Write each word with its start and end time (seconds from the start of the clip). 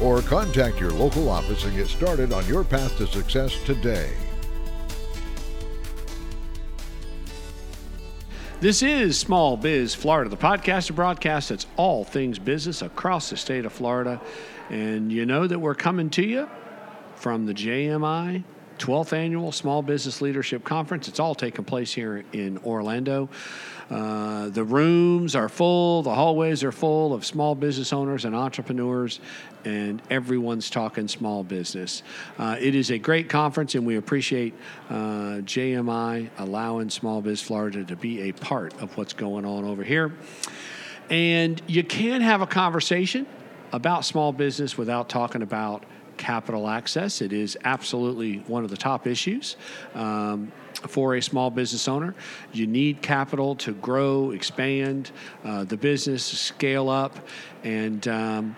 or 0.00 0.22
contact 0.22 0.80
your 0.80 0.90
local 0.90 1.28
office 1.28 1.64
and 1.64 1.74
get 1.74 1.88
started 1.88 2.32
on 2.32 2.46
your 2.46 2.64
path 2.64 2.96
to 2.98 3.06
success 3.06 3.56
today. 3.64 4.10
This 8.60 8.82
is 8.82 9.16
Small 9.16 9.56
Biz 9.56 9.94
Florida, 9.94 10.28
the 10.28 10.36
podcast 10.36 10.88
and 10.88 10.96
broadcast 10.96 11.50
that's 11.50 11.66
all 11.76 12.02
things 12.02 12.40
business 12.40 12.82
across 12.82 13.30
the 13.30 13.36
state 13.36 13.64
of 13.64 13.72
Florida. 13.72 14.20
And 14.68 15.12
you 15.12 15.26
know 15.26 15.46
that 15.46 15.60
we're 15.60 15.76
coming 15.76 16.10
to 16.10 16.22
you 16.24 16.48
from 17.14 17.46
the 17.46 17.54
JMI 17.54 18.42
12th 18.78 19.12
Annual 19.12 19.52
Small 19.52 19.82
Business 19.82 20.20
Leadership 20.20 20.64
Conference. 20.64 21.08
It's 21.08 21.20
all 21.20 21.34
taking 21.34 21.64
place 21.64 21.92
here 21.92 22.24
in 22.32 22.58
Orlando. 22.58 23.28
Uh, 23.90 24.50
the 24.50 24.64
rooms 24.64 25.34
are 25.34 25.48
full, 25.48 26.02
the 26.02 26.14
hallways 26.14 26.62
are 26.62 26.72
full 26.72 27.14
of 27.14 27.24
small 27.24 27.54
business 27.54 27.92
owners 27.92 28.26
and 28.26 28.34
entrepreneurs, 28.34 29.18
and 29.64 30.02
everyone's 30.10 30.68
talking 30.68 31.08
small 31.08 31.42
business. 31.42 32.02
Uh, 32.38 32.56
it 32.60 32.74
is 32.74 32.90
a 32.90 32.98
great 32.98 33.30
conference, 33.30 33.74
and 33.74 33.86
we 33.86 33.96
appreciate 33.96 34.54
uh, 34.90 35.40
JMI 35.42 36.28
allowing 36.38 36.90
Small 36.90 37.22
Biz 37.22 37.40
Florida 37.40 37.82
to 37.84 37.96
be 37.96 38.28
a 38.28 38.32
part 38.32 38.78
of 38.82 38.94
what's 38.98 39.14
going 39.14 39.46
on 39.46 39.64
over 39.64 39.82
here. 39.82 40.12
And 41.08 41.60
you 41.66 41.82
can't 41.82 42.22
have 42.22 42.42
a 42.42 42.46
conversation 42.46 43.26
about 43.72 44.04
small 44.04 44.32
business 44.32 44.76
without 44.76 45.08
talking 45.08 45.42
about 45.42 45.84
capital 46.18 46.68
access. 46.68 47.22
It 47.22 47.32
is 47.32 47.56
absolutely 47.64 48.38
one 48.46 48.64
of 48.64 48.70
the 48.70 48.76
top 48.76 49.06
issues. 49.06 49.56
Um, 49.94 50.52
for 50.86 51.16
a 51.16 51.22
small 51.22 51.50
business 51.50 51.88
owner. 51.88 52.14
You 52.52 52.66
need 52.66 53.02
capital 53.02 53.56
to 53.56 53.72
grow, 53.72 54.30
expand 54.30 55.10
uh, 55.44 55.64
the 55.64 55.76
business, 55.76 56.24
scale 56.24 56.88
up, 56.88 57.18
and 57.64 58.06
um, 58.06 58.56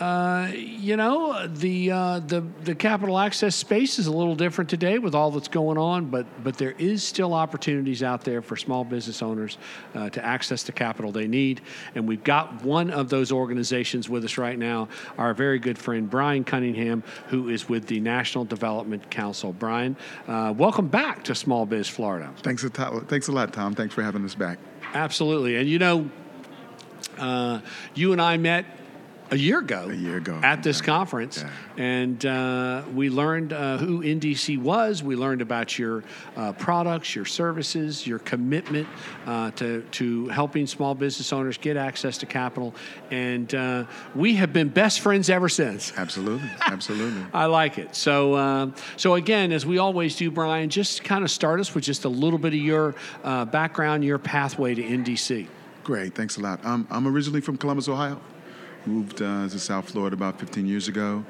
uh, 0.00 0.52
you 0.54 0.96
know 0.96 1.46
the 1.48 1.90
uh, 1.90 2.20
the 2.20 2.40
the 2.62 2.74
capital 2.74 3.18
access 3.18 3.56
space 3.56 3.98
is 3.98 4.06
a 4.06 4.12
little 4.12 4.36
different 4.36 4.70
today 4.70 4.98
with 4.98 5.14
all 5.14 5.30
that's 5.32 5.48
going 5.48 5.76
on, 5.76 6.06
but 6.06 6.24
but 6.44 6.56
there 6.56 6.74
is 6.78 7.02
still 7.02 7.34
opportunities 7.34 8.02
out 8.02 8.22
there 8.22 8.40
for 8.40 8.56
small 8.56 8.84
business 8.84 9.22
owners 9.22 9.58
uh, 9.94 10.08
to 10.10 10.24
access 10.24 10.62
the 10.62 10.70
capital 10.70 11.10
they 11.10 11.26
need, 11.26 11.62
and 11.96 12.06
we've 12.06 12.22
got 12.22 12.62
one 12.62 12.90
of 12.90 13.08
those 13.08 13.32
organizations 13.32 14.08
with 14.08 14.24
us 14.24 14.38
right 14.38 14.58
now. 14.58 14.88
Our 15.16 15.34
very 15.34 15.58
good 15.58 15.76
friend 15.76 16.08
Brian 16.08 16.44
Cunningham, 16.44 17.02
who 17.26 17.48
is 17.48 17.68
with 17.68 17.86
the 17.88 17.98
National 17.98 18.44
Development 18.44 19.10
Council. 19.10 19.52
Brian, 19.52 19.96
uh, 20.28 20.54
welcome 20.56 20.86
back 20.86 21.24
to 21.24 21.34
Small 21.34 21.66
Biz 21.66 21.88
Florida. 21.88 22.32
Thanks 22.42 22.62
a, 22.62 22.70
t- 22.70 22.84
thanks 23.08 23.26
a 23.26 23.32
lot, 23.32 23.52
Tom. 23.52 23.74
Thanks 23.74 23.94
for 23.94 24.02
having 24.02 24.24
us 24.24 24.36
back. 24.36 24.60
Absolutely, 24.94 25.56
and 25.56 25.68
you 25.68 25.80
know, 25.80 26.08
uh, 27.18 27.60
you 27.94 28.12
and 28.12 28.22
I 28.22 28.36
met 28.36 28.77
a 29.30 29.36
year 29.36 29.58
ago. 29.58 29.88
A 29.90 29.94
year 29.94 30.16
ago. 30.16 30.40
At 30.42 30.62
this 30.62 30.78
Yeah. 30.80 30.86
conference. 30.86 31.38
Yeah. 31.42 31.50
And 31.84 32.26
uh, 32.26 32.82
we 32.94 33.10
learned 33.10 33.52
uh, 33.52 33.78
who 33.78 34.02
NDC 34.02 34.60
was. 34.60 35.02
We 35.02 35.16
learned 35.16 35.42
about 35.42 35.78
your 35.78 36.02
uh, 36.36 36.52
products, 36.52 37.14
your 37.14 37.24
services, 37.24 38.06
your 38.06 38.18
commitment 38.20 38.88
uh, 39.26 39.50
to, 39.52 39.82
to 39.92 40.28
helping 40.28 40.66
small 40.66 40.94
business 40.94 41.32
owners 41.32 41.58
get 41.58 41.76
access 41.76 42.18
to 42.18 42.26
capital. 42.26 42.74
And 43.10 43.54
uh, 43.54 43.84
we 44.14 44.34
have 44.36 44.52
been 44.52 44.68
best 44.68 45.00
friends 45.00 45.30
ever 45.30 45.48
since. 45.48 45.92
Absolutely. 45.96 46.48
Absolutely. 46.62 47.24
I 47.34 47.46
like 47.46 47.78
it. 47.78 47.94
So, 47.94 48.34
uh, 48.34 48.70
so 48.96 49.14
again, 49.14 49.52
as 49.52 49.64
we 49.66 49.78
always 49.78 50.16
do, 50.16 50.30
Brian, 50.30 50.70
just 50.70 51.04
kind 51.04 51.22
of 51.22 51.30
start 51.30 51.60
us 51.60 51.74
with 51.74 51.84
just 51.84 52.04
a 52.04 52.08
little 52.08 52.38
bit 52.38 52.54
of 52.54 52.60
your 52.60 52.94
uh, 53.24 53.44
background, 53.44 54.04
your 54.04 54.18
pathway 54.18 54.74
to 54.74 54.82
NDC. 54.82 55.46
Great. 55.84 56.14
Thanks 56.14 56.36
a 56.36 56.40
lot. 56.40 56.64
Um, 56.64 56.86
I'm 56.90 57.06
originally 57.06 57.40
from 57.40 57.56
Columbus, 57.56 57.88
Ohio. 57.88 58.20
Moved 58.88 59.20
uh, 59.20 59.46
to 59.46 59.58
South 59.58 59.90
Florida 59.90 60.14
about 60.14 60.40
15 60.40 60.66
years 60.66 60.88
ago. 60.88 61.22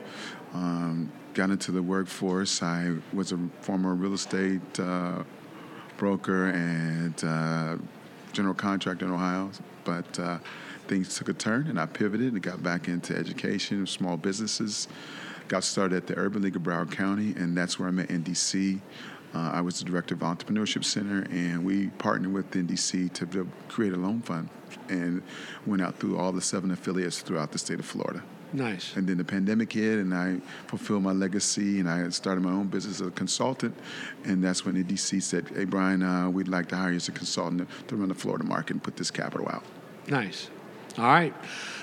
Um, 0.54 1.10
got 1.34 1.50
into 1.50 1.72
the 1.72 1.82
workforce. 1.82 2.62
I 2.62 2.94
was 3.12 3.32
a 3.32 3.38
former 3.62 3.96
real 3.96 4.14
estate 4.14 4.60
uh, 4.78 5.24
broker 5.96 6.50
and 6.50 7.24
uh, 7.24 7.76
general 8.32 8.54
contractor 8.54 9.06
in 9.06 9.10
Ohio, 9.10 9.50
but 9.82 10.20
uh, 10.20 10.38
things 10.86 11.18
took 11.18 11.30
a 11.30 11.32
turn 11.32 11.66
and 11.66 11.80
I 11.80 11.86
pivoted 11.86 12.32
and 12.32 12.40
got 12.40 12.62
back 12.62 12.86
into 12.86 13.16
education, 13.16 13.84
small 13.88 14.16
businesses. 14.16 14.86
Got 15.48 15.64
started 15.64 15.96
at 15.96 16.06
the 16.06 16.16
Urban 16.16 16.42
League 16.42 16.54
of 16.54 16.62
Broward 16.62 16.92
County, 16.92 17.34
and 17.36 17.56
that's 17.56 17.76
where 17.76 17.88
I 17.88 17.90
met 17.90 18.06
NDC. 18.06 18.78
Uh, 19.34 19.50
I 19.54 19.60
was 19.60 19.78
the 19.78 19.84
director 19.84 20.14
of 20.14 20.20
Entrepreneurship 20.20 20.84
Center, 20.84 21.26
and 21.30 21.64
we 21.64 21.88
partnered 21.98 22.32
with 22.32 22.50
NDC 22.50 23.12
to 23.14 23.48
create 23.68 23.92
a 23.92 23.96
loan 23.96 24.22
fund 24.22 24.48
and 24.88 25.22
went 25.66 25.82
out 25.82 25.98
through 25.98 26.18
all 26.18 26.32
the 26.32 26.40
seven 26.40 26.70
affiliates 26.70 27.20
throughout 27.20 27.52
the 27.52 27.58
state 27.58 27.78
of 27.78 27.84
Florida. 27.84 28.22
Nice. 28.52 28.96
And 28.96 29.06
then 29.06 29.18
the 29.18 29.24
pandemic 29.24 29.72
hit, 29.72 29.98
and 29.98 30.14
I 30.14 30.38
fulfilled 30.66 31.02
my 31.02 31.12
legacy, 31.12 31.80
and 31.80 31.88
I 31.88 32.08
started 32.08 32.42
my 32.42 32.50
own 32.50 32.68
business 32.68 33.00
as 33.00 33.06
a 33.06 33.10
consultant. 33.10 33.76
And 34.24 34.42
that's 34.42 34.64
when 34.64 34.76
NDC 34.76 35.20
said, 35.20 35.48
"Hey, 35.54 35.64
Brian, 35.64 36.02
uh, 36.02 36.30
we'd 36.30 36.48
like 36.48 36.68
to 36.68 36.76
hire 36.76 36.90
you 36.90 36.96
as 36.96 37.08
a 37.08 37.12
consultant 37.12 37.68
to 37.88 37.96
run 37.96 38.08
the 38.08 38.14
Florida 38.14 38.44
market 38.44 38.70
and 38.70 38.82
put 38.82 38.96
this 38.96 39.10
capital 39.10 39.48
out." 39.48 39.64
Nice. 40.06 40.48
All 40.98 41.04
right. 41.04 41.32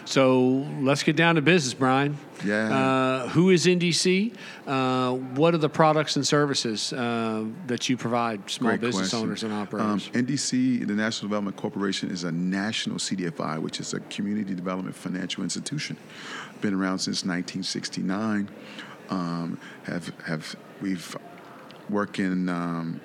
So 0.03 0.67
let's 0.81 1.01
get 1.03 1.15
down 1.15 1.35
to 1.35 1.41
business, 1.41 1.73
Brian. 1.73 2.17
Yeah. 2.43 2.77
Uh, 3.23 3.27
who 3.29 3.49
is 3.49 3.65
NDC? 3.65 4.35
Uh, 4.67 5.13
what 5.13 5.55
are 5.55 5.57
the 5.57 5.69
products 5.69 6.15
and 6.15 6.27
services 6.27 6.93
uh, 6.93 7.45
that 7.65 7.89
you 7.89 7.97
provide 7.97 8.47
small 8.49 8.71
Great 8.71 8.81
business 8.81 9.09
question. 9.09 9.25
owners 9.27 9.43
and 9.43 9.53
Um, 9.53 9.61
operators? 9.61 10.09
NDC, 10.09 10.85
the 10.85 10.93
National 10.93 11.29
Development 11.29 11.55
Corporation, 11.55 12.11
is 12.11 12.23
a 12.23 12.31
national 12.31 12.97
CDFI, 12.97 13.59
which 13.59 13.79
is 13.79 13.93
a 13.93 13.99
community 14.01 14.53
development 14.53 14.95
financial 14.95 15.43
institution. 15.43 15.97
Been 16.61 16.73
around 16.75 16.99
since 16.99 17.23
1969. 17.25 18.49
Um, 19.09 19.57
have 19.85 20.11
have 20.25 20.55
we've 20.81 21.15
worked 21.89 22.19
in 22.19 22.49
um, 22.49 22.99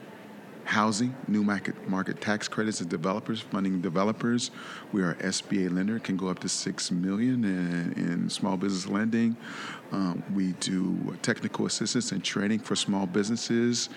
housing, 0.70 1.12
new 1.26 1.42
market 1.42 1.74
market 1.88 2.20
tax 2.20 2.46
credits 2.46 2.80
and 2.80 2.88
developers, 2.88 3.40
funding 3.40 3.80
developers. 3.80 4.52
We 4.92 5.02
are 5.02 5.14
SBA 5.14 5.74
lender, 5.74 5.98
can 5.98 6.16
go 6.16 6.28
up 6.28 6.38
to 6.40 6.48
six 6.48 6.92
million 6.92 7.44
in, 7.44 7.92
in 7.96 8.30
small 8.30 8.56
business 8.56 8.86
lending. 8.86 9.36
Um, 9.90 10.22
we 10.32 10.52
do 10.60 11.18
technical 11.22 11.66
assistance 11.66 12.12
and 12.12 12.22
training 12.22 12.60
for 12.60 12.76
small 12.76 13.06
businesses. 13.06 13.88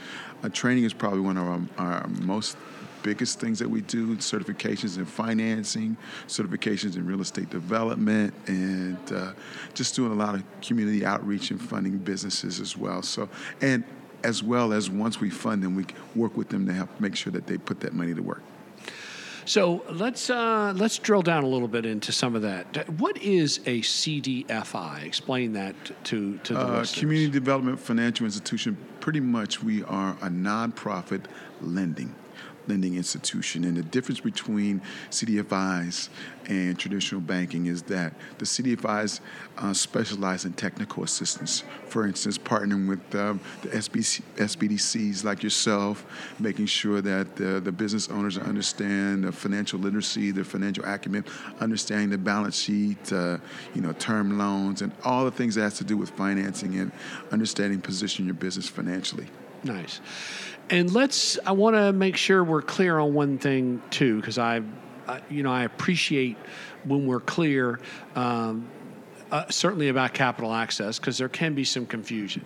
Uh, 0.43 0.49
training 0.49 0.83
is 0.83 0.93
probably 0.93 1.19
one 1.19 1.37
of 1.37 1.47
our, 1.47 1.61
our 1.77 2.07
most 2.07 2.57
biggest 3.03 3.39
things 3.39 3.59
that 3.59 3.69
we 3.69 3.81
do 3.81 4.15
certifications 4.15 4.97
in 4.97 5.05
financing 5.05 5.95
certifications 6.27 6.95
in 6.95 7.05
real 7.05 7.19
estate 7.19 7.49
development 7.49 8.33
and 8.47 9.11
uh, 9.11 9.33
just 9.73 9.93
doing 9.93 10.11
a 10.13 10.15
lot 10.15 10.33
of 10.33 10.43
community 10.61 11.05
outreach 11.05 11.51
and 11.51 11.61
funding 11.61 11.97
businesses 11.97 12.61
as 12.61 12.77
well 12.77 13.01
so 13.01 13.27
and 13.61 13.83
as 14.23 14.43
well 14.43 14.73
as 14.73 14.89
once 14.89 15.19
we 15.19 15.29
fund 15.29 15.63
them 15.63 15.75
we 15.75 15.85
work 16.15 16.35
with 16.37 16.49
them 16.49 16.65
to 16.65 16.73
help 16.73 16.89
make 16.99 17.15
sure 17.15 17.31
that 17.31 17.47
they 17.47 17.57
put 17.57 17.79
that 17.79 17.93
money 17.93 18.13
to 18.13 18.21
work 18.21 18.41
so 19.45 19.83
let's 19.89 20.29
uh, 20.29 20.73
let's 20.75 20.97
drill 20.97 21.21
down 21.21 21.43
a 21.43 21.47
little 21.47 21.67
bit 21.67 21.85
into 21.85 22.11
some 22.11 22.35
of 22.35 22.43
that. 22.43 22.89
What 22.99 23.17
is 23.17 23.59
a 23.65 23.81
CDFI? 23.81 25.03
Explain 25.03 25.53
that 25.53 25.75
to 26.05 26.37
to 26.39 26.53
the 26.53 26.59
uh, 26.59 26.79
listeners. 26.79 26.99
community 26.99 27.31
development 27.31 27.79
financial 27.79 28.25
institution 28.25 28.77
pretty 28.99 29.19
much 29.19 29.61
we 29.61 29.83
are 29.83 30.11
a 30.21 30.29
nonprofit 30.29 31.25
lending 31.61 32.15
lending 32.67 32.95
institution. 32.95 33.63
And 33.63 33.77
the 33.77 33.83
difference 33.83 34.19
between 34.19 34.81
CDFIs 35.09 36.09
and 36.47 36.77
traditional 36.77 37.21
banking 37.21 37.67
is 37.67 37.83
that 37.83 38.13
the 38.37 38.45
CDFIs 38.45 39.19
uh, 39.57 39.73
specialize 39.73 40.45
in 40.45 40.53
technical 40.53 41.03
assistance. 41.03 41.63
For 41.87 42.07
instance 42.07 42.37
partnering 42.37 42.87
with 42.87 43.15
um, 43.15 43.39
the 43.61 43.69
SBC, 43.69 44.21
SBDCs 44.35 45.23
like 45.23 45.43
yourself 45.43 46.05
making 46.39 46.65
sure 46.65 47.01
that 47.01 47.35
the, 47.35 47.59
the 47.59 47.71
business 47.71 48.09
owners 48.09 48.37
understand 48.37 49.23
the 49.23 49.31
financial 49.31 49.79
literacy 49.79 50.31
the 50.31 50.43
financial 50.43 50.83
acumen 50.85 51.23
understanding 51.59 52.09
the 52.09 52.17
balance 52.17 52.59
sheet 52.59 53.11
uh, 53.13 53.37
you 53.73 53.81
know 53.81 53.93
term 53.93 54.37
loans 54.37 54.81
and 54.81 54.91
all 55.03 55.25
the 55.25 55.31
things 55.31 55.55
that 55.55 55.61
has 55.61 55.77
to 55.77 55.83
do 55.83 55.95
with 55.95 56.09
financing 56.11 56.79
and 56.79 56.91
understanding 57.31 57.79
position 57.79 58.25
your 58.25 58.33
business 58.33 58.67
financially 58.67 59.27
Nice. 59.63 60.01
And 60.69 60.93
let's, 60.93 61.37
I 61.45 61.51
want 61.51 61.75
to 61.75 61.93
make 61.93 62.17
sure 62.17 62.43
we're 62.43 62.61
clear 62.61 62.97
on 62.99 63.13
one 63.13 63.37
thing 63.37 63.81
too, 63.89 64.17
because 64.17 64.37
I, 64.37 64.61
I, 65.07 65.21
you 65.29 65.43
know, 65.43 65.51
I 65.51 65.63
appreciate 65.63 66.37
when 66.83 67.05
we're 67.05 67.19
clear, 67.19 67.79
um, 68.15 68.67
uh, 69.31 69.49
certainly 69.49 69.89
about 69.89 70.13
capital 70.13 70.53
access, 70.53 70.99
because 70.99 71.17
there 71.17 71.29
can 71.29 71.53
be 71.53 71.63
some 71.63 71.85
confusion. 71.85 72.45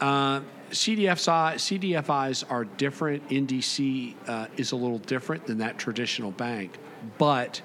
Uh, 0.00 0.40
CDFI, 0.70 1.54
CDFIs 1.54 2.44
are 2.50 2.64
different. 2.64 3.28
NDC 3.28 4.14
uh, 4.26 4.46
is 4.56 4.72
a 4.72 4.76
little 4.76 4.98
different 4.98 5.46
than 5.46 5.58
that 5.58 5.78
traditional 5.78 6.30
bank, 6.30 6.76
but 7.18 7.62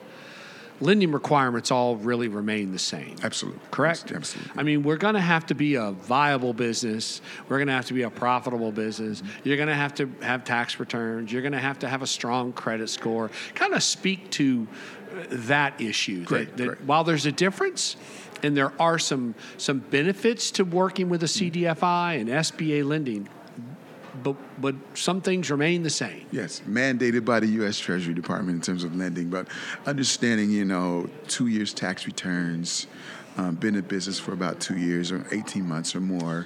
lending 0.82 1.12
requirements 1.12 1.72
all 1.72 1.96
really 1.96 2.28
remain 2.28 2.72
the 2.72 2.80
same. 2.80 3.16
Absolutely. 3.24 3.62
Correct? 3.72 4.12
Absolutely. 4.12 4.52
I 4.58 4.64
mean, 4.64 4.84
we're 4.84 4.98
going 4.98 5.16
to 5.16 5.22
have 5.22 5.46
to 5.48 5.56
be 5.56 5.76
a 5.76 5.92
viable 5.92 6.54
business. 6.54 7.22
We're 7.48 7.58
going 7.58 7.68
to 7.68 7.74
have 7.74 7.88
to 7.88 7.94
be 7.94 8.04
a 8.04 8.10
profitable 8.10 8.72
business. 8.72 9.22
You're 9.44 9.58
going 9.58 9.70
to 9.70 9.76
have 9.76 9.96
to 9.96 10.10
have 10.22 10.44
tax 10.44 10.80
returns. 10.80 11.32
You're 11.32 11.42
going 11.42 11.54
to 11.54 11.60
have 11.60 11.80
to 11.80 11.88
have 11.88 12.02
a 12.02 12.08
strong 12.08 12.54
credit 12.54 12.90
score. 12.90 13.30
Kind 13.56 13.74
of 13.74 13.84
speak 13.84 14.30
to 14.32 14.68
uh, 15.12 15.26
that 15.30 15.80
issue. 15.82 16.24
Great, 16.24 16.50
that, 16.50 16.58
that 16.58 16.66
great. 16.66 16.82
While 16.82 17.04
there's 17.04 17.26
a 17.26 17.32
difference, 17.32 17.96
and 18.42 18.56
there 18.56 18.72
are 18.80 18.98
some 18.98 19.36
some 19.58 19.80
benefits 19.80 20.52
to 20.52 20.64
working 20.64 21.10
with 21.10 21.24
a 21.24 21.28
CDFI 21.28 22.22
and 22.22 22.30
SBA 22.30 22.86
lending, 22.86 23.28
but 24.24 24.36
but 24.62 24.76
some 24.94 25.22
things 25.22 25.50
remain 25.50 25.84
the 25.84 25.90
same. 25.90 26.26
Yes, 26.32 26.62
mandated 26.68 27.26
by 27.26 27.40
the 27.40 27.48
U.S. 27.48 27.80
Treasury 27.80 28.14
Department 28.14 28.56
in 28.56 28.62
terms 28.62 28.84
of 28.84 28.96
lending, 28.96 29.30
but 29.30 29.48
understanding, 29.86 30.52
you 30.52 30.66
know, 30.66 31.10
two 31.28 31.48
years 31.48 31.74
tax 31.74 32.06
returns, 32.06 32.88
um, 33.38 33.56
been 33.56 33.76
in 33.76 33.82
business 33.82 34.20
for 34.20 34.34
about 34.34 34.60
two 34.60 34.78
years 34.78 35.12
or 35.12 35.26
18 35.32 35.66
months 35.66 35.96
or 35.96 36.02
more. 36.02 36.46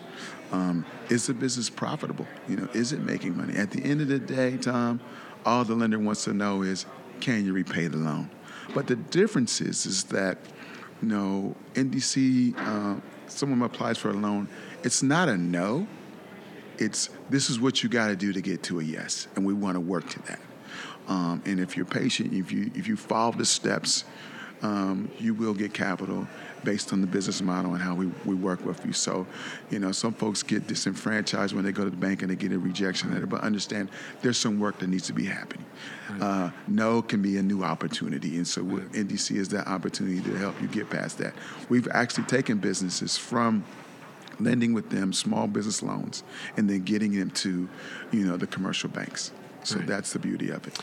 Um, 0.52 0.86
is 1.10 1.26
the 1.26 1.34
business 1.34 1.70
profitable? 1.70 2.28
You 2.48 2.58
know, 2.58 2.70
is 2.74 2.94
it 2.94 3.00
making 3.00 3.36
money? 3.36 3.56
At 3.56 3.72
the 3.72 3.84
end 3.84 4.02
of 4.02 4.08
the 4.08 4.20
day, 4.20 4.58
Tom, 4.58 5.00
all 5.46 5.64
the 5.64 5.74
lender 5.74 5.98
wants 5.98 6.26
to 6.26 6.34
know 6.34 6.62
is, 6.62 6.86
can 7.20 7.46
you 7.46 7.54
repay 7.54 7.88
the 7.88 7.98
loan? 7.98 8.30
But 8.76 8.88
the 8.88 8.96
difference 8.96 9.62
is, 9.62 9.86
is 9.86 10.04
that, 10.06 10.38
you 11.02 11.08
know, 11.08 11.56
NDC, 11.74 12.56
uh, 12.58 13.02
someone 13.28 13.62
applies 13.64 13.98
for 13.98 14.10
a 14.10 14.14
loan, 14.14 14.48
it's 14.84 15.02
not 15.02 15.30
a 15.30 15.38
no 15.38 15.88
it's 16.78 17.10
this 17.30 17.50
is 17.50 17.60
what 17.60 17.84
you 17.84 17.90
got 17.90 18.08
to 18.08 18.16
do 18.16 18.34
to 18.34 18.42
get 18.42 18.64
to 18.64 18.80
a 18.80 18.84
yes, 18.84 19.28
and 19.36 19.46
we 19.46 19.54
want 19.54 19.76
to 19.76 19.80
work 19.80 20.10
to 20.10 20.22
that. 20.24 20.40
Um, 21.08 21.42
and 21.46 21.60
if 21.60 21.76
you're 21.76 21.86
patient, 21.86 22.34
if 22.34 22.52
you 22.52 22.72
if 22.76 22.88
you 22.88 22.96
follow 22.96 23.32
the 23.34 23.46
steps, 23.46 24.06
um, 24.64 25.12
you 25.20 25.34
will 25.34 25.54
get 25.54 25.74
capital 25.74 26.28
based 26.64 26.94
on 26.94 27.02
the 27.02 27.08
business 27.08 27.42
model 27.42 27.74
and 27.74 27.84
how 27.84 27.94
we, 27.94 28.08
we 28.26 28.34
work 28.34 28.66
with 28.66 28.86
you. 28.86 28.94
So, 28.94 29.28
you 29.70 29.80
know, 29.80 29.92
some 29.92 30.14
folks 30.14 30.42
get 30.42 30.66
disenfranchised 30.68 31.54
when 31.54 31.66
they 31.66 31.74
go 31.74 31.84
to 31.84 31.90
the 31.90 31.98
bank 31.98 32.22
and 32.22 32.32
they 32.32 32.36
get 32.36 32.54
a 32.54 32.58
rejection 32.60 33.14
letter, 33.14 33.26
but 33.26 33.42
understand 33.42 33.90
there's 34.22 34.38
some 34.38 34.60
work 34.60 34.80
that 34.80 34.88
needs 34.88 35.06
to 35.08 35.14
be 35.14 35.26
happening. 35.26 35.66
Uh, 36.22 36.52
no 36.68 37.02
can 37.02 37.22
be 37.22 37.38
a 37.38 37.44
new 37.44 37.64
opportunity, 37.64 38.38
and 38.38 38.48
so 38.48 38.64
what 38.64 38.90
NDC 38.94 39.36
is 39.36 39.50
that 39.50 39.68
opportunity 39.68 40.22
to 40.22 40.38
help 40.38 40.60
you 40.62 40.68
get 40.70 40.90
past 40.90 41.18
that. 41.18 41.34
We've 41.70 41.88
actually 41.92 42.26
taken 42.26 42.60
businesses 42.60 43.18
from 43.18 43.66
lending 44.40 44.74
with 44.74 44.90
them 44.90 45.14
small 45.14 45.48
business 45.48 45.82
loans 45.84 46.24
and 46.58 46.70
then 46.70 46.82
getting 46.84 47.18
them 47.18 47.30
to 47.32 47.68
you 48.12 48.26
know 48.26 48.38
the 48.38 48.48
commercial 48.48 48.90
banks 48.90 49.32
so 49.64 49.78
Right. 49.78 49.88
that's 49.88 50.14
the 50.14 50.20
beauty 50.20 50.50
of 50.50 50.66
it 50.68 50.78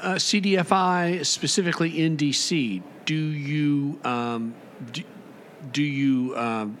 Uh, 0.00 0.14
CDFI, 0.14 1.26
specifically 1.26 1.90
NDC. 1.92 2.82
do 3.04 3.14
you 3.16 3.98
um, 4.04 4.54
do, 4.92 5.02
do 5.72 5.82
you 5.82 6.36
um, 6.36 6.78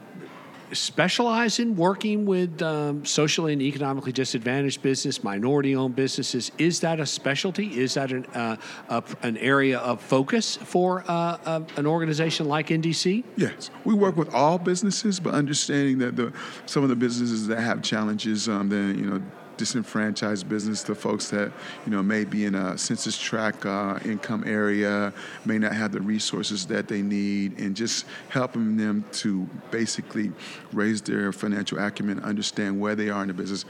specialize 0.72 1.58
in 1.58 1.76
working 1.76 2.26
with 2.26 2.60
um, 2.62 3.04
socially 3.04 3.52
and 3.52 3.62
economically 3.62 4.12
disadvantaged 4.12 4.82
business, 4.82 5.24
minority-owned 5.24 5.96
businesses? 5.96 6.50
Is 6.58 6.80
that 6.80 7.00
a 7.00 7.06
specialty? 7.06 7.78
Is 7.78 7.94
that 7.94 8.12
an 8.12 8.26
uh, 8.34 8.56
a, 8.88 9.02
an 9.22 9.36
area 9.38 9.78
of 9.78 10.00
focus 10.00 10.56
for 10.56 11.04
uh, 11.08 11.38
uh, 11.44 11.60
an 11.76 11.86
organization 11.86 12.46
like 12.46 12.68
NDC? 12.68 13.24
yes 13.36 13.70
we 13.84 13.94
work 13.94 14.16
with 14.16 14.32
all 14.34 14.58
businesses 14.58 15.20
but 15.20 15.34
understanding 15.34 15.98
that 15.98 16.16
the 16.16 16.32
some 16.66 16.82
of 16.82 16.88
the 16.88 16.96
businesses 16.96 17.46
that 17.46 17.60
have 17.60 17.82
challenges 17.82 18.48
um, 18.48 18.68
then 18.68 18.98
you 18.98 19.06
know 19.06 19.22
disenfranchised 19.58 20.48
business 20.48 20.82
the 20.82 20.94
folks 20.94 21.28
that 21.28 21.52
you 21.84 21.92
know 21.92 22.02
may 22.02 22.24
be 22.24 22.46
in 22.46 22.54
a 22.54 22.78
census 22.78 23.18
tract 23.18 23.66
uh, 23.66 23.98
income 24.04 24.42
area 24.46 25.12
may 25.44 25.58
not 25.58 25.72
have 25.72 25.92
the 25.92 26.00
resources 26.00 26.66
that 26.66 26.88
they 26.88 27.02
need 27.02 27.58
and 27.58 27.76
just 27.76 28.06
helping 28.30 28.76
them 28.76 29.04
to 29.12 29.46
basically 29.70 30.32
raise 30.72 31.02
their 31.02 31.32
financial 31.32 31.78
acumen 31.78 32.18
understand 32.20 32.80
where 32.80 32.94
they 32.94 33.10
are 33.10 33.22
in 33.22 33.28
the 33.28 33.34
business. 33.34 33.64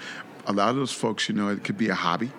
A 0.46 0.52
lot 0.52 0.68
of 0.70 0.76
those 0.76 0.92
folks 0.92 1.28
you 1.28 1.34
know 1.34 1.48
it 1.48 1.64
could 1.64 1.78
be 1.78 1.88
a 1.88 1.94
hobby 1.94 2.30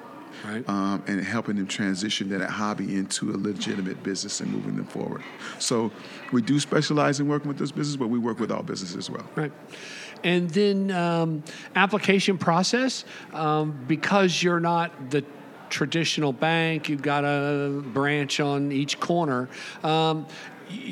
Right. 0.45 0.67
um, 0.69 1.03
and 1.07 1.23
helping 1.23 1.57
them 1.57 1.67
transition 1.67 2.29
that 2.29 2.41
hobby 2.49 2.95
into 2.95 3.31
a 3.31 3.37
legitimate 3.37 4.01
business 4.03 4.39
and 4.39 4.51
moving 4.51 4.75
them 4.75 4.85
forward. 4.85 5.21
So 5.59 5.91
we 6.31 6.41
do 6.41 6.59
specialize 6.59 7.19
in 7.19 7.27
working 7.27 7.47
with 7.47 7.57
this 7.57 7.71
business, 7.71 7.95
but 7.95 8.07
we 8.07 8.19
work 8.19 8.39
with 8.39 8.51
all 8.51 8.63
businesses 8.63 8.95
as 8.95 9.09
well. 9.09 9.25
Right. 9.35 9.51
And 10.23 10.49
then 10.49 10.91
um, 10.91 11.43
application 11.75 12.37
process, 12.37 13.05
um, 13.33 13.83
because 13.87 14.41
you're 14.43 14.59
not 14.59 15.11
the 15.11 15.23
traditional 15.69 16.33
bank, 16.33 16.89
you've 16.89 17.01
got 17.01 17.23
a 17.23 17.83
branch 17.93 18.39
on 18.39 18.71
each 18.71 18.99
corner. 18.99 19.49
Um, 19.83 20.25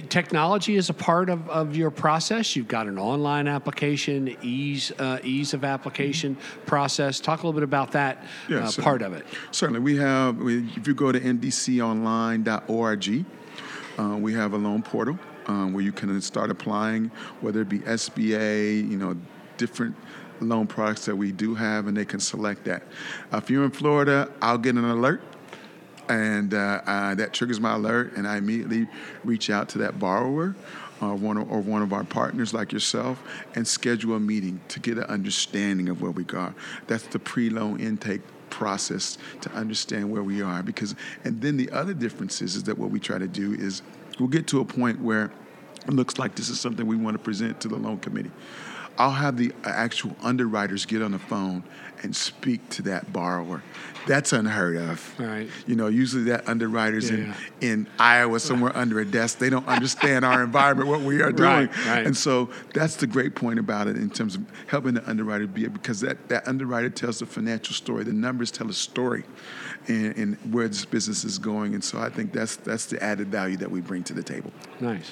Technology 0.10 0.76
is 0.76 0.90
a 0.90 0.94
part 0.94 1.30
of, 1.30 1.48
of 1.50 1.76
your 1.76 1.92
process. 1.92 2.56
You've 2.56 2.68
got 2.68 2.88
an 2.88 2.98
online 2.98 3.48
application, 3.48 4.36
ease 4.42 4.92
uh, 4.98 5.20
ease 5.24 5.54
of 5.54 5.64
application 5.64 6.38
process. 6.66 7.20
Talk 7.20 7.44
a 7.44 7.48
little 7.48 7.60
bit 7.60 7.64
about 7.64 7.92
that 7.92 8.24
Yeah, 8.50 8.60
uh, 8.60 8.68
so- 8.68 8.82
part 8.82 9.02
of 9.02 9.14
it. 9.14 9.26
Certainly, 9.52 9.82
we 9.82 9.98
have. 9.98 10.38
We, 10.38 10.68
if 10.76 10.88
you 10.88 10.94
go 10.94 11.12
to 11.12 11.20
ndconline.org, 11.20 13.26
uh, 14.00 14.18
we 14.18 14.34
have 14.34 14.54
a 14.54 14.58
loan 14.58 14.82
portal 14.82 15.20
um, 15.48 15.74
where 15.74 15.84
you 15.84 15.92
can 15.92 16.20
start 16.22 16.52
applying, 16.52 17.12
whether 17.42 17.62
it 17.62 17.70
be 17.70 17.80
SBA, 17.80 18.90
you 18.90 18.98
know, 18.98 19.16
different 19.58 19.96
loan 20.40 20.68
products 20.68 21.06
that 21.06 21.16
we 21.16 21.32
do 21.32 21.56
have, 21.56 21.88
and 21.88 21.98
they 21.98 22.06
can 22.06 22.20
select 22.20 22.64
that. 22.66 22.84
If 23.34 23.50
you're 23.50 23.66
in 23.66 23.72
Florida, 23.72 24.32
I'll 24.42 24.58
get 24.58 24.76
an 24.76 24.86
alert. 24.86 25.22
And 26.10 26.54
uh, 26.54 26.82
uh, 26.86 27.16
that 27.16 27.34
triggers 27.34 27.60
my 27.60 27.76
alert, 27.76 28.14
and 28.16 28.28
I 28.28 28.38
immediately 28.38 28.88
reach 29.24 29.50
out 29.50 29.70
to 29.70 29.80
that 29.80 30.00
borrower 30.00 30.56
or 31.02 31.16
one 31.16 31.38
of, 31.38 31.52
or 31.52 31.60
one 31.62 31.82
of 31.82 31.94
our 31.94 32.04
partners 32.04 32.54
like 32.54 32.72
yourself 32.72 33.22
and 33.56 33.68
schedule 33.68 34.16
a 34.16 34.20
meeting 34.20 34.60
to 34.70 34.80
get 34.80 34.98
an 34.98 35.04
understanding 35.06 35.90
of 35.90 36.02
where 36.02 36.12
we 36.12 36.26
are. 36.34 36.54
That's 36.88 37.08
the 37.08 37.20
pre-loan 37.20 37.80
intake 37.80 38.22
process 38.50 39.18
to 39.42 39.52
understand 39.52 40.10
where 40.10 40.24
we 40.24 40.42
are 40.42 40.64
because 40.64 40.96
and 41.26 41.42
then 41.42 41.58
the 41.58 41.70
other 41.72 41.94
difference 41.94 42.42
is, 42.42 42.56
is 42.56 42.64
that 42.64 42.78
what 42.78 42.90
we 42.90 43.00
try 43.00 43.18
to 43.18 43.28
do 43.28 43.54
is 43.54 43.82
we'll 44.20 44.30
get 44.30 44.48
to 44.48 44.62
a 44.62 44.66
point 44.66 45.02
where 45.02 45.32
it 45.86 45.94
looks 45.94 46.18
like 46.18 46.36
this 46.36 46.50
is 46.50 46.60
something 46.60 46.88
we 46.88 46.96
want 46.96 47.14
to 47.14 47.22
present 47.22 47.60
to 47.60 47.68
the 47.68 47.76
loan 47.76 47.98
committee 47.98 48.32
I'll 48.98 49.12
have 49.12 49.38
the 49.38 49.52
uh, 49.64 49.70
actual 49.70 50.16
underwriters 50.24 50.86
get 50.86 51.02
on 51.02 51.12
the 51.12 51.20
phone 51.20 51.64
and 52.04 52.16
speak 52.16 52.68
to 52.70 52.82
that 52.84 53.12
borrower. 53.12 53.64
That's 54.08 54.32
unheard 54.32 54.78
of. 54.78 55.20
Right. 55.20 55.50
You 55.66 55.76
know, 55.76 55.88
usually 55.88 56.24
that 56.26 56.48
underwriters 56.48 57.10
Yeah. 57.10 57.18
in, 57.18 57.34
in 57.62 57.88
Iowa 58.00 58.40
somewhere 58.40 58.76
under 58.76 59.00
a 59.00 59.06
desk, 59.06 59.40
they 59.40 59.50
don't 59.50 59.68
understand 59.68 60.24
our 60.24 60.44
environment, 60.44 60.90
what 60.90 61.02
we 61.02 61.22
are 61.22 61.32
doing. 61.32 61.50
Right, 61.68 61.86
right. 61.88 62.06
And 62.06 62.16
so 62.16 62.50
that's 62.74 62.96
the 62.96 63.08
great 63.08 63.36
point 63.36 63.60
about 63.60 63.88
it 63.88 63.98
in 63.98 64.10
terms 64.10 64.36
of 64.36 64.46
helping 64.68 64.94
the 64.94 65.08
underwriter 65.10 65.48
be 65.48 65.68
because 65.68 66.00
that, 66.02 66.30
that 66.30 66.48
underwriter 66.48 66.90
tells 66.90 67.20
the 67.20 67.26
financial 67.26 67.74
story. 67.74 68.04
The 68.06 68.14
numbers 68.14 68.50
tell 68.52 68.70
a 68.70 68.74
story 68.74 69.24
and, 69.88 70.16
and 70.16 70.54
where 70.54 70.68
this 70.68 70.86
business 70.86 71.26
is 71.26 71.38
going. 71.38 71.74
And 71.74 71.84
so 71.84 72.00
I 72.00 72.10
think 72.10 72.32
that's 72.32 72.56
that's 72.58 72.86
the 72.86 73.02
added 73.04 73.28
value 73.28 73.58
that 73.58 73.70
we 73.70 73.82
bring 73.82 74.04
to 74.06 74.14
the 74.14 74.24
table. 74.24 74.52
Nice. 74.80 75.12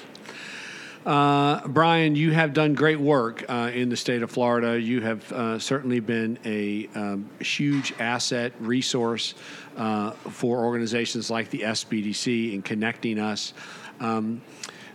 Uh, 1.06 1.64
Brian, 1.68 2.16
you 2.16 2.32
have 2.32 2.52
done 2.52 2.74
great 2.74 2.98
work 2.98 3.44
uh, 3.48 3.70
in 3.72 3.88
the 3.88 3.96
state 3.96 4.24
of 4.24 4.30
Florida. 4.30 4.78
You 4.78 5.00
have 5.02 5.32
uh, 5.32 5.56
certainly 5.60 6.00
been 6.00 6.36
a 6.44 6.88
um, 6.96 7.30
huge 7.38 7.94
asset 8.00 8.52
resource 8.58 9.34
uh, 9.76 10.10
for 10.10 10.64
organizations 10.64 11.30
like 11.30 11.48
the 11.50 11.60
SBDC 11.60 12.54
in 12.54 12.62
connecting 12.62 13.20
us. 13.20 13.54
Um, 14.00 14.42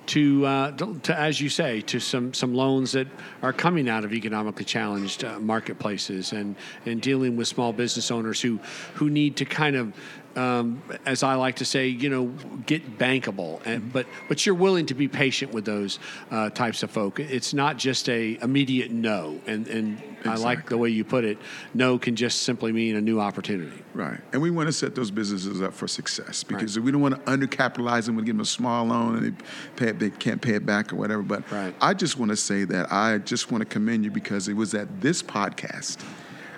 to, 0.08 0.46
uh, 0.46 0.72
to, 0.72 1.00
to, 1.04 1.18
as 1.18 1.40
you 1.40 1.48
say, 1.48 1.80
to 1.82 2.00
some, 2.00 2.34
some 2.34 2.54
loans 2.54 2.92
that 2.92 3.08
are 3.42 3.54
coming 3.54 3.88
out 3.88 4.04
of 4.04 4.12
economically 4.12 4.66
challenged 4.66 5.24
uh, 5.24 5.40
marketplaces 5.40 6.34
and, 6.34 6.58
and 6.86 7.02
dealing 7.02 7.38
with 7.38 7.48
small 7.48 7.72
business 7.72 8.12
owners 8.12 8.42
who, 8.42 8.58
who 8.96 9.10
need 9.10 9.38
to 9.38 9.46
kind 9.46 9.78
of 9.78 9.94
um, 10.36 10.82
as 11.06 11.24
I 11.24 11.36
like 11.36 11.58
to 11.58 11.66
say, 11.66 11.88
you 11.88 12.10
know, 12.10 12.28
get 12.66 12.98
bankable. 12.98 13.66
And, 13.66 13.92
but 13.92 14.06
but 14.28 14.46
you're 14.46 14.56
willing 14.56 14.86
to 14.88 14.94
be 14.94 15.08
patient 15.08 15.54
with 15.54 15.66
those 15.66 16.00
uh, 16.30 16.50
types 16.50 16.84
of 16.84 16.92
folk. 16.92 17.20
It's 17.20 17.54
not 17.54 17.78
just 17.78 18.10
a 18.10 18.38
immediate 18.42 18.92
no. 18.92 19.40
And 19.48 19.68
and 19.68 20.02
I 20.26 20.36
like 20.36 20.70
the 20.70 20.78
way 20.78 20.90
you 20.90 21.04
put 21.04 21.24
it. 21.24 21.38
No 21.74 21.98
can 21.98 22.16
just 22.16 22.44
simply 22.44 22.72
mean 22.72 22.96
a 22.96 23.02
new 23.02 23.20
opportunity. 23.20 23.84
Right. 23.94 24.20
And 24.34 24.42
we 24.42 24.52
want 24.52 24.68
to 24.68 24.74
set 24.74 24.96
those 24.96 25.12
businesses 25.12 25.62
up 25.62 25.74
for 25.74 25.88
success 25.88 26.44
because 26.44 26.80
we 26.80 26.92
don't 26.92 27.02
want 27.02 27.16
to 27.16 27.32
undercapitalize 27.32 28.06
them 28.06 28.18
and 28.18 28.26
give 28.26 28.36
them 28.36 28.42
a 28.42 28.46
small 28.46 28.86
loan 28.86 29.18
and 29.18 29.26
they, 29.26 29.44
pay 29.76 29.88
it, 29.90 30.00
they 30.00 30.10
can't 30.10 30.42
pay 30.42 30.54
it 30.54 30.66
back 30.66 30.94
or 30.94 30.96
whatever. 30.96 31.22
But 31.22 31.50
Right. 31.52 31.74
I 31.82 31.94
just 31.94 32.18
want 32.18 32.30
to 32.30 32.38
say 32.38 32.64
that 32.66 32.92
I 32.92 33.18
just 33.18 33.52
want 33.52 33.62
to 33.62 33.66
commend 33.66 34.06
you 34.06 34.12
because 34.12 34.48
it 34.48 34.54
was 34.54 34.74
at 34.74 35.02
this 35.02 35.22
podcast 35.22 35.98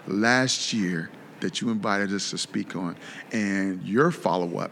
last 0.07 0.73
year 0.73 1.09
that 1.43 1.61
you 1.61 1.69
invited 1.69 2.11
us 2.13 2.31
to 2.31 2.37
speak 2.37 2.75
on 2.75 2.95
and 3.31 3.83
your 3.83 4.09
follow 4.11 4.57
up 4.57 4.71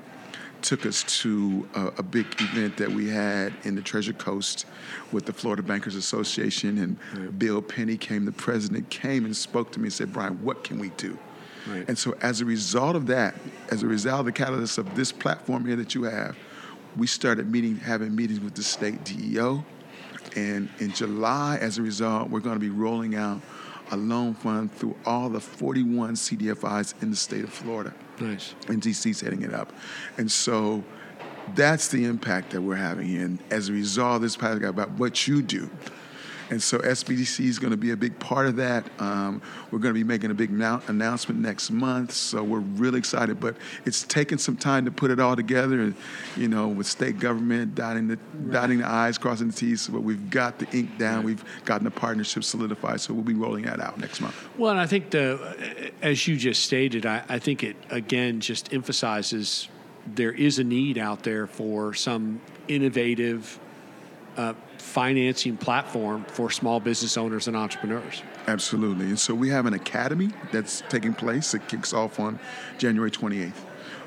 took 0.62 0.86
us 0.86 1.04
to 1.22 1.68
a, 1.74 1.88
a, 1.98 2.04
big 2.04 2.26
event 2.40 2.78
that 2.78 2.90
we 2.90 3.10
had 3.10 3.54
in 3.64 3.76
the 3.76 3.82
Treasure 3.82 4.14
Coast 4.14 4.66
with 5.12 5.26
the 5.26 5.34
Florida 5.34 5.64
Bankers 5.64 5.96
Association, 5.96 6.78
and 6.78 6.98
right. 7.16 7.40
Bill 7.40 7.62
Penny 7.62 7.98
came. 7.98 8.26
The 8.26 8.32
president 8.32 8.90
came 8.90 9.26
and 9.26 9.36
spoke 9.36 9.72
to 9.72 9.80
me 9.80 9.86
and 9.86 9.94
said, 9.94 10.14
"Brian, 10.14 10.36
what 10.44 10.64
can 10.64 10.80
we 10.80 10.90
do?" 10.98 11.18
Right. 11.68 11.88
And 11.88 11.98
so, 11.98 12.16
as 12.22 12.42
a 12.42 12.46
result 12.46 12.96
of 12.96 13.08
that, 13.08 13.36
as 13.70 13.84
a 13.84 13.88
result 13.88 14.20
of 14.20 14.26
the 14.28 14.32
catalyst 14.32 14.78
of 14.78 14.96
this 14.96 15.12
platform 15.12 15.66
here 15.66 15.76
that 15.78 15.96
you 15.96 16.04
have, 16.04 16.38
we 16.96 17.08
started 17.08 17.52
meeting, 17.52 17.78
having 17.78 18.16
meetings 18.16 18.40
with 18.40 18.54
the 18.54 18.64
state 18.64 19.04
DEO, 19.04 19.64
and 20.36 20.70
in 20.80 20.92
July, 20.94 21.58
as 21.60 21.78
a 21.78 21.82
result, 21.82 22.30
we're 22.30 22.40
going 22.40 22.56
to 22.56 22.60
be 22.60 22.70
rolling 22.70 23.16
out 23.16 23.42
a 23.92 23.98
loan 23.98 24.34
fund 24.34 24.74
through 24.74 24.96
all 25.06 25.30
the 25.30 25.40
41 25.40 26.14
CDFIs 26.14 26.94
in 27.02 27.12
the 27.12 27.16
state 27.16 27.44
of 27.44 27.52
Florida. 27.52 27.94
Nice. 28.20 28.56
NDC's 28.68 29.22
heading 29.22 29.44
it 29.44 29.54
up. 29.54 29.74
And 30.18 30.32
so 30.32 30.84
that's 31.56 31.90
the 31.90 32.06
impact 32.06 32.52
that 32.52 32.62
we're 32.62 32.76
having. 32.76 33.16
And 33.18 33.40
as 33.50 33.70
a 33.70 33.74
result 33.74 34.18
of 34.18 34.22
this 34.22 34.38
podcast 34.38 34.70
about 34.70 34.92
what 34.92 35.28
you 35.28 35.42
do, 35.42 35.70
and 36.52 36.62
so 36.62 36.80
SBDC 36.80 37.46
is 37.46 37.60
going 37.60 37.72
to 37.72 37.78
be 37.78 37.92
a 37.92 37.98
big 37.98 38.20
part 38.20 38.46
of 38.46 38.58
that. 38.58 38.86
Um, 39.00 39.42
we're 39.72 39.80
going 39.80 39.94
to 39.94 40.00
be 40.00 40.04
making 40.04 40.32
a 40.32 40.34
big 40.34 40.52
now- 40.52 40.82
announcement 40.88 41.40
next 41.40 41.72
month, 41.72 42.12
so 42.12 42.44
we're 42.44 42.60
really 42.60 43.00
excited. 43.00 43.40
But 43.40 43.56
it's 43.86 44.04
taken 44.04 44.38
some 44.38 44.58
time 44.58 44.84
to 44.84 44.92
put 44.92 45.12
it 45.12 45.20
all 45.20 45.38
together, 45.38 45.80
and 45.80 45.96
you 46.36 46.50
know, 46.50 46.68
with 46.68 46.88
state 46.88 47.20
government 47.20 47.74
dotting 47.74 48.10
the 48.10 48.18
right. 48.18 48.52
dotting 48.52 48.78
the 48.80 48.88
i's, 48.88 49.18
crossing 49.18 49.48
the 49.48 49.54
t's. 49.54 49.88
But 49.88 50.02
we've 50.02 50.30
got 50.30 50.60
the 50.60 50.70
ink 50.78 50.98
down. 50.98 51.18
Right. 51.18 51.26
We've 51.28 51.46
gotten 51.64 51.86
the 51.86 51.92
partnership 51.92 52.44
solidified, 52.44 53.00
so 53.00 53.14
we'll 53.14 53.24
be 53.24 53.34
rolling 53.34 53.64
that 53.64 53.80
out 53.80 53.98
next 53.98 54.20
month. 54.20 54.36
Well, 54.58 54.72
and 54.72 54.80
I 54.80 54.88
think 54.88 55.10
the, 55.12 55.94
as 56.02 56.28
you 56.28 56.36
just 56.36 56.66
stated, 56.66 57.06
I, 57.06 57.24
I 57.30 57.40
think 57.40 57.64
it 57.64 57.78
again 57.90 58.42
just 58.42 58.74
emphasizes 58.74 59.70
there 60.06 60.34
is 60.34 60.60
a 60.60 60.66
need 60.66 60.98
out 60.98 61.24
there 61.24 61.48
for 61.48 61.94
some 61.94 62.42
innovative 62.68 63.58
uh, 64.38 64.54
financing 64.78 65.58
platform 65.58 66.26
for 66.26 66.50
small 66.50 66.80
business 66.80 67.18
owners 67.18 67.48
and 67.48 67.56
entrepreneurs. 67.56 68.24
Absolutely. 68.48 69.06
And 69.06 69.20
so 69.20 69.34
we 69.34 69.50
have 69.50 69.66
an 69.66 69.74
academy 69.74 70.30
that's 70.52 70.84
taking 70.90 71.14
place. 71.14 71.54
It 71.54 71.68
kicks 71.68 71.94
off 71.94 72.20
on 72.20 72.40
January 72.78 73.12
28th. 73.12 73.54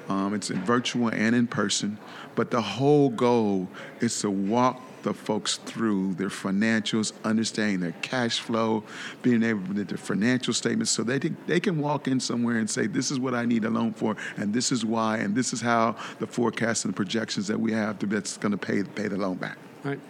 Um, 0.08 0.34
it's 0.34 0.50
in 0.50 0.62
virtual 0.64 1.08
and 1.08 1.34
in 1.34 1.46
person, 1.46 1.98
but 2.34 2.50
the 2.50 2.60
whole 2.60 3.08
goal 3.08 3.68
is 4.00 4.20
to 4.20 4.30
walk 4.30 4.82
the 5.02 5.14
folks 5.14 5.56
through 5.58 6.14
their 6.14 6.28
financials, 6.28 7.12
understanding 7.24 7.80
their 7.80 7.94
cash 8.02 8.40
flow, 8.40 8.82
being 9.22 9.42
able 9.42 9.74
to 9.74 9.84
their 9.84 9.96
financial 9.96 10.52
statements, 10.52 10.90
so 10.90 11.02
they 11.04 11.18
they 11.46 11.60
can 11.60 11.78
walk 11.78 12.06
in 12.06 12.20
somewhere 12.20 12.58
and 12.58 12.68
say, 12.68 12.86
"This 12.86 13.10
is 13.10 13.18
what 13.18 13.34
I 13.34 13.46
need 13.46 13.64
a 13.64 13.70
loan 13.70 13.92
for, 13.92 14.16
and 14.36 14.52
this 14.52 14.72
is 14.72 14.84
why, 14.84 15.18
and 15.18 15.34
this 15.34 15.52
is 15.52 15.60
how 15.60 15.96
the 16.18 16.26
forecasts 16.26 16.84
and 16.84 16.92
the 16.92 16.96
projections 16.96 17.46
that 17.46 17.60
we 17.60 17.72
have 17.72 17.98
that's 18.10 18.36
going 18.36 18.52
to 18.52 18.58
pay 18.58 18.82
pay 18.82 19.08
the 19.08 19.16
loan 19.16 19.36
back." 19.36 19.56
Right. 19.84 20.00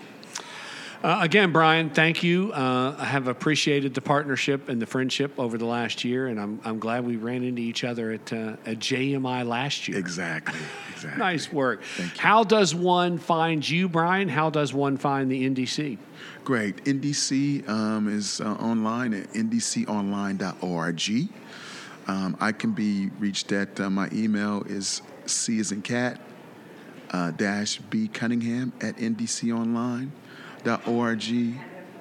Uh, 1.04 1.18
again, 1.20 1.52
Brian, 1.52 1.90
thank 1.90 2.22
you. 2.22 2.50
Uh, 2.54 2.96
I 2.98 3.04
have 3.04 3.28
appreciated 3.28 3.92
the 3.92 4.00
partnership 4.00 4.70
and 4.70 4.80
the 4.80 4.86
friendship 4.86 5.38
over 5.38 5.58
the 5.58 5.66
last 5.66 6.02
year, 6.02 6.28
and 6.28 6.40
I'm, 6.40 6.58
I'm 6.64 6.78
glad 6.78 7.04
we 7.04 7.16
ran 7.16 7.44
into 7.44 7.60
each 7.60 7.84
other 7.84 8.12
at, 8.12 8.32
uh, 8.32 8.56
at 8.64 8.78
JMI 8.78 9.46
last 9.46 9.86
year. 9.86 9.98
Exactly. 9.98 10.58
Exactly. 10.94 11.18
nice 11.18 11.52
work. 11.52 11.82
How 12.16 12.42
does 12.42 12.74
one 12.74 13.18
find 13.18 13.68
you, 13.68 13.86
Brian? 13.86 14.30
How 14.30 14.48
does 14.48 14.72
one 14.72 14.96
find 14.96 15.30
the 15.30 15.46
NDC? 15.50 15.98
Great. 16.42 16.82
NDC 16.86 17.68
um, 17.68 18.08
is 18.08 18.40
uh, 18.40 18.54
online 18.54 19.12
at 19.12 19.30
ndconline.org. 19.34 21.28
Um, 22.06 22.36
I 22.40 22.52
can 22.52 22.72
be 22.72 23.10
reached 23.18 23.52
at 23.52 23.78
uh, 23.78 23.90
my 23.90 24.08
email 24.10 24.62
is 24.66 25.02
C 25.26 25.60
as 25.60 25.70
in 25.70 25.82
cat 25.82 26.18
uh, 27.14 27.30
dash 27.30 27.78
B 27.78 28.08
Cunningham 28.08 28.72
at 28.80 28.96
ndconline 28.96 30.10
org. 30.86 31.22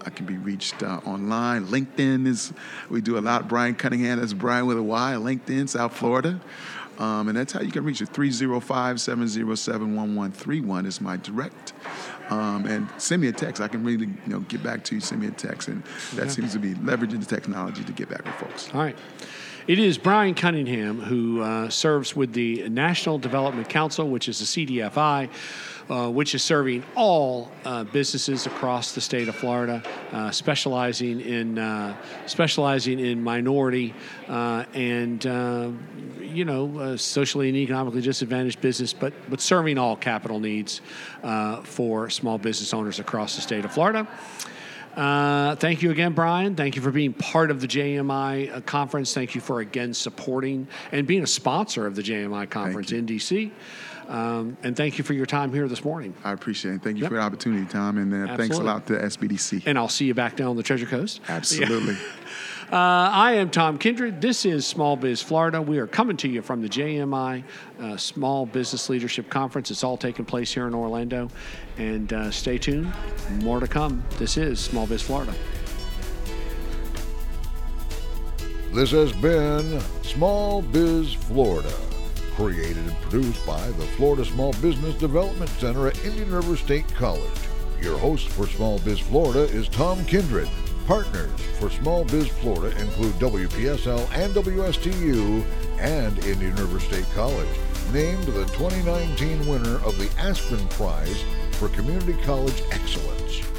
I 0.06 0.10
can 0.10 0.26
be 0.26 0.38
reached 0.38 0.84
uh, 0.84 1.00
online. 1.06 1.68
LinkedIn 1.68 2.28
is, 2.28 2.52
we 2.90 3.00
do 3.00 3.18
a 3.18 3.22
lot. 3.22 3.48
Brian 3.48 3.76
Cunningham, 3.76 4.20
that's 4.20 4.34
Brian 4.34 4.66
with 4.66 4.78
a 4.78 4.84
Y, 4.84 5.14
LinkedIn, 5.18 5.70
South 5.70 5.96
Florida. 5.96 6.42
Um, 7.00 7.30
and 7.30 7.38
that's 7.38 7.54
how 7.54 7.62
you 7.62 7.72
can 7.72 7.84
reach 7.86 8.02
it. 8.02 8.10
305 8.10 9.00
707 9.00 9.96
1131 9.96 10.86
is 10.86 11.00
my 11.00 11.16
direct. 11.18 11.74
Um, 12.30 12.66
and 12.66 12.90
send 12.98 13.22
me 13.22 13.30
a 13.30 13.32
text. 13.32 13.62
I 13.62 13.68
can 13.68 13.84
really 13.84 14.08
you 14.08 14.18
know, 14.28 14.40
get 14.42 14.62
back 14.62 14.84
to 14.86 14.96
you, 14.96 15.02
send 15.02 15.22
me 15.22 15.28
a 15.28 15.32
text. 15.32 15.70
And 15.70 15.84
that 16.16 16.32
seems 16.32 16.54
to 16.54 16.60
be 16.60 16.74
leveraging 16.74 17.20
the 17.20 17.26
technology 17.26 17.84
to 17.84 17.92
get 17.94 18.10
back 18.10 18.26
with 18.26 18.36
folks. 18.36 18.74
All 18.74 18.82
right. 18.82 18.98
It 19.66 19.80
is 19.80 19.98
Brian 19.98 20.36
Cunningham 20.36 21.00
who 21.00 21.42
uh, 21.42 21.70
serves 21.70 22.16
with 22.16 22.34
the 22.34 22.68
National 22.68 23.18
Development 23.18 23.68
Council, 23.70 24.10
which 24.10 24.28
is 24.28 24.40
the 24.40 24.46
CDFI 24.46 25.30
uh, 25.90 26.10
which 26.10 26.34
is 26.34 26.42
serving 26.42 26.84
all 26.96 27.52
uh, 27.66 27.84
businesses 27.84 28.46
across 28.46 28.94
the 28.94 29.02
state 29.02 29.28
of 29.28 29.36
Florida, 29.36 29.84
uh, 30.12 30.32
specializing 30.32 31.20
in 31.20 31.60
uh, 31.60 31.96
specializing 32.26 33.00
in 33.00 33.22
minority 33.22 33.94
uh, 34.30 34.64
and 34.74 35.26
you 36.22 36.46
know 36.46 36.96
socially 36.96 37.50
and 37.50 37.58
economically 37.58 38.02
disadvantaged 38.02 38.62
business, 38.62 38.94
but 38.94 39.14
but 39.30 39.42
serving 39.42 39.78
all 39.78 39.96
capital 39.96 40.40
needs 40.40 40.82
for 41.64 42.10
small 42.10 42.38
business 42.38 42.74
owners 42.74 43.00
across 43.00 43.36
the 43.36 43.42
state 43.42 43.66
of 43.66 43.74
Florida. 43.74 44.08
Uh, 44.96 45.56
thank 45.56 45.82
you 45.82 45.92
again, 45.92 46.14
Brian. 46.14 46.56
Thank 46.56 46.76
you 46.76 46.82
for 46.82 46.92
being 46.92 47.14
part 47.14 47.50
of 47.50 47.62
the 47.62 47.68
JMI 47.68 48.56
uh, 48.56 48.62
conference. 48.62 49.14
Thank 49.14 49.36
you 49.36 49.42
for 49.42 49.60
again 49.60 49.94
supporting 49.94 50.68
and 50.92 51.08
being 51.08 51.24
a 51.24 51.28
sponsor 51.28 51.88
of 51.88 51.96
the 51.96 52.04
JMI 52.04 52.50
conference 52.50 52.92
NDC. 52.92 53.52
Um, 54.08 54.58
and 54.64 54.76
thank 54.76 54.98
you 54.98 55.04
for 55.04 55.14
your 55.14 55.26
time 55.26 55.54
here 55.54 55.68
this 55.68 55.84
morning. 55.84 56.14
I 56.24 56.34
appreciate 56.34 56.76
it. 56.76 56.82
Thank 56.84 56.98
you 56.98 57.04
yep. 57.04 57.10
for 57.10 57.16
the 57.16 57.22
opportunity, 57.22 57.66
Tom. 57.66 57.98
And 57.98 58.30
uh, 58.30 58.38
thanks 58.38 58.58
a 58.58 58.64
lot 58.64 58.86
to 58.88 58.94
SBDC. 58.94 59.64
And 59.66 59.78
I'll 59.78 59.90
see 59.90 60.06
you 60.06 60.14
back 60.14 60.36
down 60.36 60.50
on 60.50 60.58
the 60.58 60.64
Treasure 60.64 60.86
Coast. 60.86 61.22
Absolutely. 61.28 61.94
Yeah. 61.94 62.00
uh, 62.74 63.12
I 63.14 63.34
am 63.34 63.52
Tom 63.52 63.78
Kindred. 63.78 64.20
This 64.20 64.48
is 64.48 64.66
Small 64.66 64.96
Biz 64.96 65.22
Florida. 65.22 65.62
We 65.62 65.78
are 65.78 65.86
coming 65.86 66.18
to 66.18 66.28
you 66.28 66.42
from 66.42 66.64
the 66.64 66.68
JMI 66.68 67.44
uh, 67.80 67.98
Small 67.98 68.48
Business 68.48 68.90
Leadership 68.90 69.30
Conference. 69.30 69.70
It's 69.70 69.84
all 69.84 69.96
taking 69.96 70.26
place 70.26 70.52
here 70.52 70.66
in 70.66 70.74
Orlando. 70.74 71.30
And 71.78 72.12
uh, 72.12 72.32
stay 72.32 72.58
tuned. 72.58 72.92
More 73.44 73.60
to 73.60 73.68
come. 73.68 74.04
This 74.18 74.38
is 74.38 74.60
Small 74.60 74.88
Biz 74.88 75.04
Florida. 75.04 75.36
This 78.72 78.90
has 78.90 79.12
been 79.14 79.80
Small 80.02 80.64
Biz 80.64 81.14
Florida 81.14 81.74
created 82.34 82.78
and 82.78 82.96
produced 83.02 83.46
by 83.46 83.62
the 83.68 83.86
Florida 83.98 84.26
Small 84.26 84.52
Business 84.54 84.96
Development 84.96 85.52
Center 85.60 85.90
at 85.90 86.04
Indian 86.04 86.32
River 86.32 86.58
State 86.58 86.88
College. 86.96 87.22
Your 87.80 88.00
host 88.00 88.30
for 88.30 88.48
Small 88.48 88.80
Biz 88.80 88.98
Florida 88.98 89.42
is 89.42 89.70
Tom 89.70 90.04
Kindred. 90.06 90.50
Partners 90.86 91.32
for 91.60 91.70
Small 91.70 92.04
Biz 92.06 92.28
Florida 92.28 92.78
include 92.78 93.14
WPSL 93.14 94.10
and 94.14 94.34
WSTU 94.34 95.46
and 95.80 96.18
Indian 96.26 96.56
River 96.56 96.80
State 96.80 97.06
College, 97.16 97.48
named 97.94 98.24
the 98.24 98.46
2019 98.46 99.48
winner 99.48 99.76
of 99.86 99.98
the 99.98 100.10
Aspen 100.18 100.68
Prize 100.70 101.24
for 101.54 101.70
Community 101.70 102.14
College 102.24 102.62
Excellence. 102.72 103.53